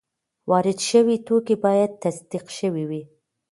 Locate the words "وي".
2.89-3.01